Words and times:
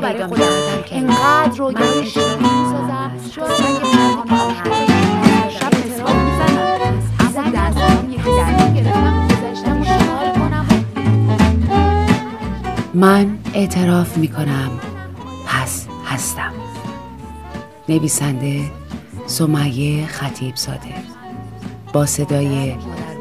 برای 0.00 0.22
انقدر 0.90 1.62
می‌سازم. 2.36 3.10
شاید 3.34 3.58
شب 5.50 5.74
مسواک 5.74 6.16
می‌زنم. 6.16 7.02
اما 7.20 7.50
دستم 7.50 8.10
یکی 8.10 8.30
دستم 8.40 8.74
گرفتم. 8.74 9.28
گذاشتم 9.28 9.82
شال 9.84 10.32
کنم. 10.34 10.66
من 12.94 13.38
اعتراف 13.54 14.16
می 14.16 14.28
کنم 14.28 14.70
پس 15.46 15.86
هستم. 16.06 16.52
نویسنده 17.88 18.70
سمیه 19.26 20.06
خطیب 20.06 20.56
زاده 20.56 20.94
با 21.92 22.06
صدای 22.06 22.74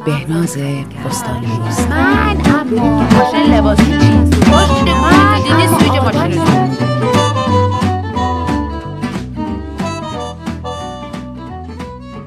بهناز 0.07 0.57
بستانی 1.05 1.47
من 1.89 2.41
اما 2.45 3.01
ماشین 3.01 3.53
لباسی 3.53 3.83
چیست 3.83 4.47
ماشین 4.49 4.93
من 4.93 5.43
دیدی 5.43 5.67
سویج 5.67 5.97
ماشین 5.99 6.41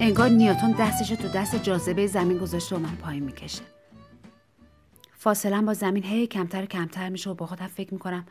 انگار 0.01 0.29
نیوتن 0.29 0.73
دستش 0.73 1.09
تو 1.09 1.29
دست 1.29 1.63
جاذبه 1.63 2.07
زمین 2.07 2.39
گذاشته 2.39 2.77
و 2.77 2.79
من 2.79 2.97
پایین 2.97 3.23
می‌کشه. 3.23 3.63
فاصله 5.19 5.61
با 5.61 5.75
زمین 5.75 6.05
هی 6.05 6.27
کمتر 6.27 6.63
و 6.63 6.67
کمتر 6.67 7.09
میشه 7.09 7.31
و 7.31 7.35
با 7.35 7.47
خودم 7.47 7.67
فکر 7.67 7.95
می‌کنم 7.95 8.27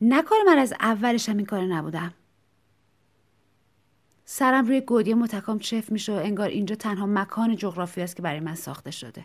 نکنه 0.00 0.38
من 0.46 0.58
از 0.58 0.74
اولش 0.80 1.28
هم 1.28 1.36
این 1.36 1.46
کار 1.46 1.62
نبودم. 1.62 2.12
سرم 4.24 4.66
روی 4.66 4.80
گودی 4.80 5.14
متکام 5.14 5.58
چف 5.58 5.92
میشه 5.92 6.12
و 6.12 6.16
انگار 6.16 6.48
اینجا 6.48 6.74
تنها 6.74 7.06
مکان 7.06 7.56
جغرافی 7.56 8.02
است 8.02 8.16
که 8.16 8.22
برای 8.22 8.40
من 8.40 8.54
ساخته 8.54 8.90
شده. 8.90 9.24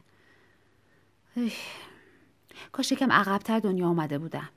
ایح. 1.36 1.54
کاش 2.72 2.92
یکم 2.92 3.12
عقبتر 3.12 3.60
دنیا 3.60 3.88
آمده 3.88 4.18
بودم. 4.18 4.50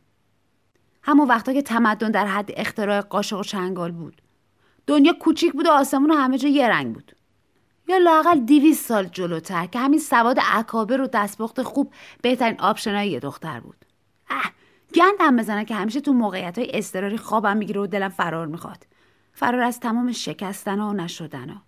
همون 1.02 1.28
وقتا 1.28 1.52
که 1.52 1.62
تمدن 1.62 2.10
در 2.10 2.26
حد 2.26 2.50
اختراع 2.56 3.00
قاشق 3.00 3.38
و 3.38 3.42
چنگال 3.42 3.92
بود. 3.92 4.22
دنیا 4.86 5.12
کوچیک 5.20 5.52
بود 5.52 5.66
و 5.66 5.70
آسمون 5.70 6.10
و 6.10 6.14
همه 6.14 6.38
جا 6.38 6.48
یه 6.48 6.68
رنگ 6.68 6.94
بود. 6.94 7.16
یا 7.88 7.98
لاقل 7.98 8.40
دیویس 8.40 8.86
سال 8.86 9.04
جلوتر 9.04 9.66
که 9.66 9.78
همین 9.78 9.98
سواد 9.98 10.38
اکابر 10.52 11.00
و 11.00 11.06
دستپخت 11.06 11.62
خوب 11.62 11.94
بهترین 12.22 12.60
آپشنای 12.60 13.10
یه 13.10 13.20
دختر 13.20 13.60
بود. 13.60 13.84
اه 14.30 14.52
گندم 14.94 15.36
بزنه 15.36 15.64
که 15.64 15.74
همیشه 15.74 16.00
تو 16.00 16.12
موقعیت 16.12 16.58
های 16.58 16.70
اضطراری 16.74 17.18
خوابم 17.18 17.56
می‌گیره 17.56 17.80
و 17.80 17.86
دلم 17.86 18.08
فرار 18.08 18.46
می‌خواد. 18.46 18.86
فرار 19.32 19.62
از 19.62 19.80
تمام 19.80 20.12
شکستن 20.12 20.80
و 20.80 20.92
نشدن 20.92 21.62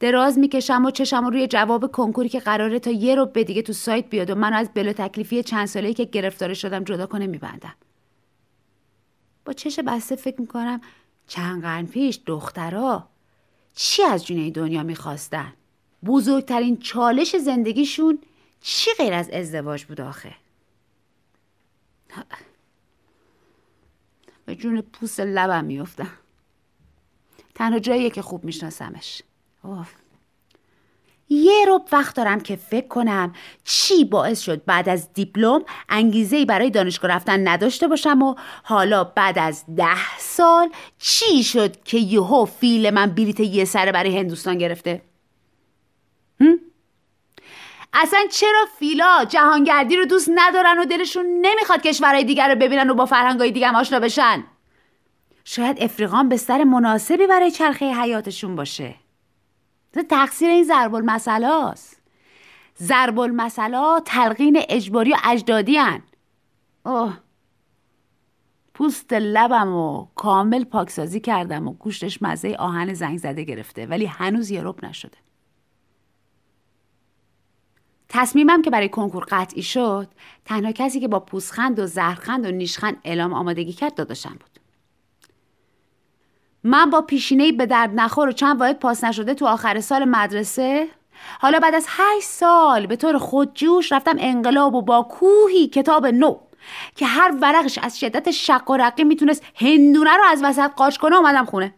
دراز 0.00 0.38
می‌کشم 0.38 0.84
و 0.84 0.90
چشم 0.90 1.26
روی 1.26 1.46
جواب 1.46 1.92
کنکوری 1.92 2.28
که 2.28 2.40
قراره 2.40 2.78
تا 2.78 2.90
یه 2.90 3.14
رو 3.14 3.26
به 3.26 3.44
دیگه 3.44 3.62
تو 3.62 3.72
سایت 3.72 4.10
بیاد 4.10 4.30
و 4.30 4.34
من 4.34 4.52
از 4.52 4.70
بلا 4.74 4.92
تکلیفی 4.92 5.42
چند 5.42 5.66
ساله‌ای 5.66 5.94
که 5.94 6.04
گرفتار 6.04 6.54
شدم 6.54 6.84
جدا 6.84 7.06
کنه 7.06 7.26
میبندم 7.26 7.74
با 9.44 9.52
چش 9.52 9.78
بسته 9.78 10.16
فکر 10.16 10.40
می‌کنم 10.40 10.80
چند 11.26 11.62
قرن 11.62 11.86
پیش 11.86 12.20
دخترها 12.26 13.08
چی 13.74 14.02
از 14.02 14.26
جون 14.26 14.38
این 14.38 14.52
دنیا 14.52 14.82
می‌خواستن؟ 14.82 15.52
بزرگترین 16.06 16.76
چالش 16.76 17.36
زندگیشون 17.36 18.18
چی 18.60 18.90
غیر 18.98 19.12
از 19.12 19.30
ازدواج 19.30 19.84
بود 19.84 20.00
آخه؟ 20.00 20.34
به 24.46 24.54
جون 24.54 24.80
پوست 24.80 25.20
لبم 25.20 25.64
میفتم 25.64 26.10
تنها 27.54 27.78
جاییه 27.78 28.10
که 28.10 28.22
خوب 28.22 28.44
میشناسمش. 28.44 29.22
یه 31.28 31.64
رب 31.68 31.82
وقت 31.92 32.16
دارم 32.16 32.40
که 32.40 32.56
فکر 32.56 32.88
کنم 32.88 33.34
چی 33.64 34.04
باعث 34.04 34.40
شد 34.40 34.64
بعد 34.64 34.88
از 34.88 35.12
دیپلم 35.12 35.62
انگیزه 35.88 36.44
برای 36.44 36.70
دانشگاه 36.70 37.10
رفتن 37.10 37.48
نداشته 37.48 37.88
باشم 37.88 38.22
و 38.22 38.34
حالا 38.62 39.04
بعد 39.04 39.38
از 39.38 39.64
ده 39.76 40.18
سال 40.18 40.70
چی 40.98 41.44
شد 41.44 41.82
که 41.82 41.98
یهو 41.98 42.44
فیل 42.44 42.90
من 42.90 43.06
بلیت 43.06 43.40
یه 43.40 43.64
سره 43.64 43.92
برای 43.92 44.18
هندوستان 44.18 44.58
گرفته؟ 44.58 45.02
اصلا 47.94 48.20
چرا 48.30 48.66
فیلا 48.78 49.24
جهانگردی 49.28 49.96
رو 49.96 50.04
دوست 50.04 50.30
ندارن 50.34 50.78
و 50.78 50.84
دلشون 50.84 51.26
نمی‌خواد 51.26 51.82
کشورهای 51.82 52.24
دیگر 52.24 52.48
رو 52.48 52.54
ببینن 52.54 52.90
و 52.90 52.94
با 52.94 53.06
فرهنگای 53.06 53.50
دیگه 53.50 53.70
آشنا 53.70 54.00
بشن؟ 54.00 54.44
شاید 55.44 55.82
افریقان 55.82 56.28
بستر 56.28 56.64
مناسبی 56.64 57.26
برای 57.26 57.50
چرخه 57.50 57.94
حیاتشون 57.94 58.56
باشه. 58.56 58.94
تقصیر 60.10 60.50
این 60.50 60.64
ضرب 60.64 60.94
المثل 60.94 61.44
است 61.44 62.02
ضرب 62.82 63.18
المثل 63.18 64.00
تلقین 64.04 64.62
اجباری 64.68 65.12
و 65.12 65.16
اجدادی 65.24 65.76
هن. 65.76 66.02
اوه. 66.86 67.18
پوست 68.74 69.12
لبم 69.12 69.74
و 69.74 70.06
کامل 70.14 70.64
پاکسازی 70.64 71.20
کردم 71.20 71.68
و 71.68 71.72
گوشتش 71.72 72.22
مزه 72.22 72.56
آهن 72.58 72.94
زنگ 72.94 73.18
زده 73.18 73.44
گرفته 73.44 73.86
ولی 73.86 74.06
هنوز 74.06 74.50
یه 74.50 74.62
رب 74.64 74.84
نشده. 74.84 75.23
تصمیمم 78.16 78.62
که 78.62 78.70
برای 78.70 78.88
کنکور 78.88 79.26
قطعی 79.30 79.62
شد 79.62 80.08
تنها 80.44 80.72
کسی 80.72 81.00
که 81.00 81.08
با 81.08 81.20
پوسخند 81.20 81.78
و 81.78 81.86
زهرخند 81.86 82.46
و 82.46 82.50
نیشخند 82.50 82.96
اعلام 83.04 83.32
آمادگی 83.32 83.72
کرد 83.72 83.94
داداشم 83.94 84.30
بود. 84.30 84.60
من 86.64 86.90
با 86.90 87.00
پیشینه 87.00 87.52
به 87.52 87.66
درد 87.66 87.90
نخور 87.94 88.28
و 88.28 88.32
چند 88.32 88.60
واحد 88.60 88.78
پاس 88.78 89.04
نشده 89.04 89.34
تو 89.34 89.46
آخر 89.46 89.80
سال 89.80 90.04
مدرسه 90.04 90.88
حالا 91.40 91.58
بعد 91.58 91.74
از 91.74 91.86
هشت 91.88 92.26
سال 92.26 92.86
به 92.86 92.96
طور 92.96 93.18
خودجوش 93.18 93.92
رفتم 93.92 94.16
انقلاب 94.18 94.74
و 94.74 94.82
با 94.82 95.02
کوهی 95.02 95.68
کتاب 95.68 96.06
نو 96.06 96.38
که 96.96 97.06
هر 97.06 97.34
ورقش 97.42 97.78
از 97.78 98.00
شدت 98.00 98.30
شق 98.30 98.70
و 98.70 98.76
رقی 98.76 99.04
می‌تونست 99.04 99.42
هندونه 99.54 100.16
رو 100.16 100.24
از 100.28 100.42
وسط 100.44 100.70
قاش 100.76 100.98
کنه 100.98 101.16
اومدم 101.16 101.44
خونه. 101.44 101.74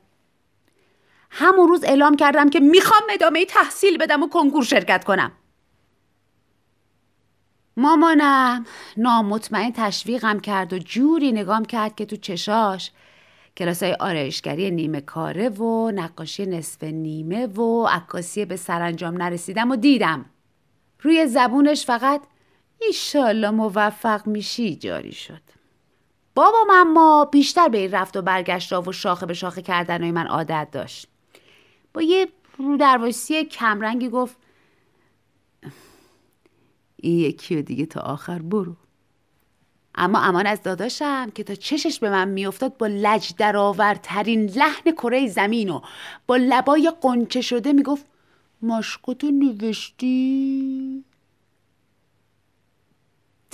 همون 1.30 1.68
روز 1.68 1.84
اعلام 1.84 2.16
کردم 2.16 2.50
که 2.50 2.60
می‌خوام 2.60 3.02
ادامه 3.10 3.44
تحصیل 3.44 3.98
بدم 3.98 4.22
و 4.22 4.28
کنکور 4.28 4.64
شرکت 4.64 5.04
کنم. 5.04 5.32
مامانم. 7.76 8.66
نامطمئن 8.96 9.72
تشویقم 9.72 10.40
کرد 10.40 10.72
و 10.72 10.78
جوری 10.78 11.32
نگام 11.32 11.64
کرد 11.64 11.94
که 11.94 12.04
تو 12.04 12.16
چشاش 12.16 12.90
کلاسای 13.56 13.92
آرایشگری 13.92 14.70
نیمه 14.70 15.00
کاره 15.00 15.48
و 15.48 15.90
نقاشی 15.90 16.46
نصف 16.46 16.84
نیمه 16.84 17.46
و 17.46 17.86
عکاسی 17.86 18.44
به 18.44 18.56
سرانجام 18.56 19.22
نرسیدم 19.22 19.70
و 19.70 19.76
دیدم. 19.76 20.24
روی 21.00 21.26
زبونش 21.26 21.86
فقط 21.86 22.22
ایشالله 22.80 23.50
موفق 23.50 24.26
میشی 24.26 24.76
جاری 24.76 25.12
شد. 25.12 25.42
بابام 26.34 26.70
اما 26.70 27.24
بیشتر 27.32 27.68
به 27.68 27.78
این 27.78 27.90
رفت 27.90 28.16
و 28.16 28.22
برگشت 28.22 28.72
و 28.72 28.92
شاخه 28.92 29.26
به 29.26 29.34
شاخه 29.34 29.62
کردن 29.62 30.10
من 30.10 30.26
عادت 30.26 30.68
داشت. 30.72 31.08
با 31.94 32.02
یه 32.02 32.28
رو 32.58 32.76
درواسی 32.76 33.44
کمرنگی 33.44 34.08
گفت 34.08 34.36
این 37.06 37.18
یکی 37.18 37.56
و 37.56 37.62
دیگه 37.62 37.86
تا 37.86 38.00
آخر 38.00 38.38
برو. 38.38 38.76
اما 39.94 40.20
امان 40.20 40.46
از 40.46 40.62
داداشم 40.62 41.30
که 41.34 41.44
تا 41.44 41.54
چشش 41.54 41.98
به 41.98 42.10
من 42.10 42.28
میافتاد 42.28 42.76
با 42.76 42.86
لج 42.86 43.32
درآورترین 43.38 44.46
لحن 44.46 44.90
کره 44.90 45.28
زمین 45.28 45.70
و 45.70 45.80
با 46.26 46.36
لبای 46.36 46.92
قنچه 47.00 47.40
شده 47.40 47.72
می‌گفت 47.72 48.06
مشقتو 48.62 49.30
نوشتی؟ 49.30 50.85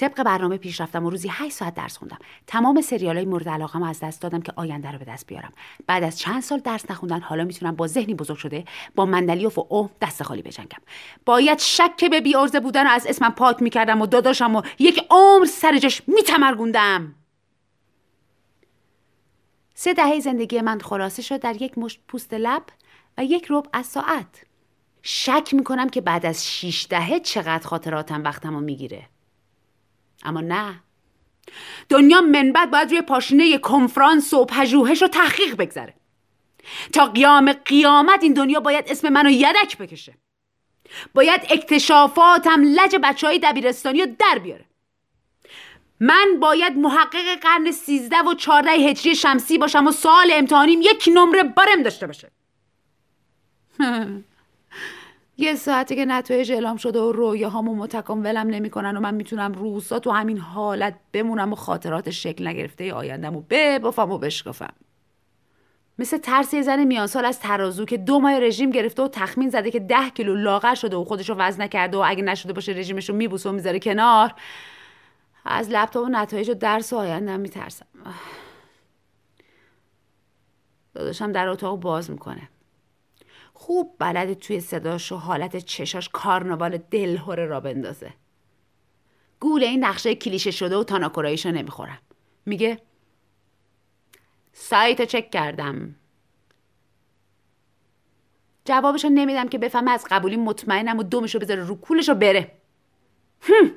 طبق 0.02 0.22
برنامه 0.22 0.56
پیش 0.56 0.80
رفتم 0.80 1.06
و 1.06 1.10
روزی 1.10 1.28
8 1.30 1.54
ساعت 1.54 1.74
درس 1.74 1.96
خوندم. 1.96 2.18
تمام 2.46 2.80
سریال 2.80 3.16
های 3.16 3.24
مورد 3.24 3.48
علاقه 3.48 3.86
از 3.86 4.00
دست 4.00 4.22
دادم 4.22 4.42
که 4.42 4.52
آینده 4.56 4.90
رو 4.90 4.98
به 4.98 5.04
دست 5.04 5.26
بیارم. 5.26 5.52
بعد 5.86 6.02
از 6.02 6.18
چند 6.18 6.42
سال 6.42 6.58
درس 6.58 6.90
نخوندن 6.90 7.20
حالا 7.20 7.44
می‌تونم 7.44 7.76
با 7.76 7.86
ذهنی 7.86 8.14
بزرگ 8.14 8.36
شده 8.36 8.64
با 8.94 9.06
مندلیوف 9.06 9.58
و 9.58 9.66
اوه 9.68 9.90
دست 10.00 10.22
خالی 10.22 10.42
بجنگم. 10.42 10.78
باید 11.26 11.58
شک 11.58 12.04
به 12.10 12.20
بیارزه 12.20 12.60
بودن 12.60 12.84
رو 12.84 12.90
از 12.90 13.06
اسمم 13.06 13.30
پاک 13.30 13.62
می‌کردم 13.62 14.00
و 14.00 14.06
داداشم 14.06 14.56
و 14.56 14.62
یک 14.78 15.06
عمر 15.10 15.44
سر 15.44 15.78
جاش 15.78 16.02
میتمرگوندم. 16.06 17.14
سه 19.74 19.94
دهه 19.94 20.20
زندگی 20.20 20.60
من 20.60 20.78
خلاصه 20.78 21.22
شد 21.22 21.40
در 21.40 21.62
یک 21.62 21.78
مشت 21.78 22.00
پوست 22.08 22.34
لب 22.34 22.62
و 23.18 23.24
یک 23.24 23.46
رب 23.50 23.66
از 23.72 23.86
ساعت. 23.86 24.44
شک 25.02 25.48
می‌کنم 25.52 25.88
که 25.88 26.00
بعد 26.00 26.26
از 26.26 26.46
شیش 26.46 26.86
دهه 26.90 27.20
چقدر 27.20 27.68
خاطراتم 27.68 28.24
وقتمو 28.24 28.60
می‌گیره. 28.60 29.02
اما 30.22 30.40
نه. 30.40 30.74
دنیا 31.88 32.20
منبت 32.20 32.68
باید 32.70 32.90
روی 32.90 33.02
پاشنه 33.02 33.58
کنفرانس 33.58 34.34
و 34.34 34.44
پژوهش 34.44 35.02
و 35.02 35.06
تحقیق 35.06 35.56
بگذره. 35.56 35.94
تا 36.92 37.06
قیام 37.06 37.52
قیامت 37.52 38.22
این 38.22 38.32
دنیا 38.32 38.60
باید 38.60 38.84
اسم 38.88 39.08
منو 39.08 39.30
یدک 39.30 39.78
بکشه. 39.78 40.14
باید 41.14 41.40
اکتشافاتم 41.50 42.62
لج 42.62 42.96
بچه 43.02 43.26
های 43.26 43.38
دبیرستانی 43.38 44.00
رو 44.00 44.06
در 44.18 44.38
بیاره. 44.38 44.64
من 46.00 46.40
باید 46.40 46.76
محقق 46.76 47.38
قرن 47.40 47.70
سیزده 47.70 48.22
و 48.22 48.34
چارده 48.34 48.70
هجری 48.70 49.14
شمسی 49.14 49.58
باشم 49.58 49.86
و 49.86 49.92
سال 49.92 50.30
امتحانیم 50.32 50.80
یک 50.82 51.10
نمره 51.14 51.42
بارم 51.42 51.82
داشته 51.82 52.06
باشه. 52.06 52.30
یه 55.36 55.54
ساعتی 55.54 55.96
که 55.96 56.04
نتایج 56.04 56.52
اعلام 56.52 56.76
شده 56.76 57.00
و 57.00 57.12
رویاهامو 57.12 57.74
متکاملم 57.74 58.46
نمی‌کنن 58.46 58.96
و 58.96 59.00
من 59.00 59.14
می‌تونم 59.14 59.52
روزا 59.52 59.98
تو 59.98 60.10
همین 60.10 60.38
حالت 60.38 60.94
بمونم 61.12 61.52
و 61.52 61.56
خاطرات 61.56 62.10
شکل 62.10 62.46
نگرفته 62.46 62.94
آیندم 62.94 63.36
و 63.36 63.42
ببافم 63.50 64.10
و 64.10 64.18
بشکافم. 64.18 64.74
مثل 65.98 66.18
ترس 66.18 66.54
یه 66.54 66.62
زن 66.62 66.84
میانسال 66.84 67.24
از 67.24 67.40
ترازو 67.40 67.84
که 67.84 67.96
دو 67.96 68.20
ماه 68.20 68.38
رژیم 68.40 68.70
گرفته 68.70 69.02
و 69.02 69.08
تخمین 69.08 69.50
زده 69.50 69.70
که 69.70 69.80
ده 69.80 70.10
کیلو 70.10 70.34
لاغر 70.34 70.74
شده 70.74 70.96
و 70.96 71.04
خودشو 71.04 71.34
وزن 71.34 71.62
نکرده 71.62 71.96
و 71.96 72.04
اگه 72.06 72.22
نشده 72.22 72.52
باشه 72.52 72.72
رژیمش 72.72 73.08
رو 73.08 73.16
میبوسه 73.16 73.48
و 73.48 73.52
می‌ذاره 73.52 73.78
کنار. 73.78 74.34
از 75.44 75.70
لپتاپ 75.70 76.04
و 76.04 76.08
نتایج 76.08 76.50
و 76.50 76.54
درس 76.54 76.92
و 76.92 76.96
آیندم 76.96 77.40
میترسم. 77.40 77.86
داداشم 80.94 81.32
در 81.32 81.48
اتاق 81.48 81.80
باز 81.80 82.10
می‌کنه. 82.10 82.48
خوب 83.62 83.96
بلد 83.98 84.32
توی 84.32 84.60
صداش 84.60 85.12
و 85.12 85.16
حالت 85.16 85.56
چشاش 85.56 86.08
کارناوال 86.08 86.76
دلهوره 86.76 87.46
را 87.46 87.60
بندازه. 87.60 88.14
گول 89.40 89.62
این 89.62 89.84
نقشه 89.84 90.14
کلیشه 90.14 90.50
شده 90.50 90.76
و 90.76 90.84
تاناکوراییشو 90.84 91.50
نمی‌خورم. 91.50 91.98
میگه 92.46 92.78
سایت 94.52 95.02
چک 95.02 95.30
کردم. 95.30 95.94
جوابشو 98.64 99.08
نمیدم 99.08 99.48
که 99.48 99.58
بفهمه 99.58 99.90
از 99.90 100.06
قبولی 100.10 100.36
مطمئنم 100.36 100.98
و 100.98 101.02
دومشو 101.02 101.38
بذاره 101.38 101.64
رو 101.64 101.74
کولش 101.74 102.08
و 102.08 102.14
بره. 102.14 102.52
هم. 103.40 103.70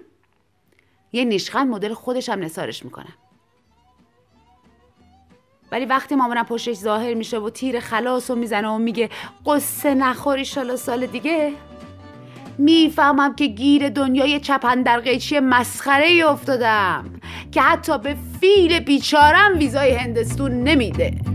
یه 1.12 1.26
نیشخند 1.26 1.70
مدل 1.70 1.94
خودشم 1.94 2.32
نسارش 2.32 2.86
می‌کنم. 2.86 3.14
ولی 5.72 5.86
وقتی 5.86 6.16
مامانم 6.16 6.44
پشتش 6.44 6.76
ظاهر 6.76 7.14
میشه 7.14 7.40
و 7.40 7.50
تیر 7.50 7.80
خلاص 7.80 8.30
و 8.30 8.36
می‌زنه 8.36 8.68
و 8.68 8.78
میگه 8.78 9.10
قصه 9.46 9.94
نخوری 9.96 10.46
شالا 10.46 10.76
سال 10.76 11.06
دیگه 11.06 11.52
می‌فهمم 12.58 13.36
که 13.36 13.48
گیر 13.48 13.90
دنیای 13.90 14.40
چپن 14.40 14.82
در 14.82 15.00
قیچی 15.00 15.40
مسخره 15.40 16.06
ای 16.06 16.22
افتادم 16.22 17.06
که 17.52 17.62
حتی 17.62 17.98
به 17.98 18.16
فیل 18.40 18.80
بیچارم 18.80 19.58
ویزای 19.58 19.92
هندستون 19.92 20.64
نمیده. 20.64 21.35